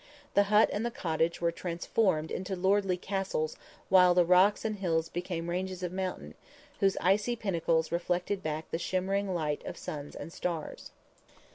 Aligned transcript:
The 0.33 0.45
hut 0.49 0.67
and 0.73 0.83
the 0.83 0.89
cottage 0.89 1.41
were 1.41 1.51
transformed 1.51 2.31
into 2.31 2.55
lordly 2.55 2.97
castles 2.97 3.55
while 3.87 4.15
the 4.15 4.25
rocks 4.25 4.65
and 4.65 4.77
the 4.77 4.79
hills 4.79 5.09
became 5.09 5.47
ranges 5.47 5.83
of 5.83 5.91
mountain, 5.93 6.33
whose 6.79 6.97
icy 6.99 7.35
pinnacles 7.35 7.91
reflected 7.91 8.41
back 8.41 8.71
the 8.71 8.79
shimmering 8.79 9.35
light 9.35 9.63
of 9.63 9.77
suns 9.77 10.15
and 10.15 10.33
stars. 10.33 10.89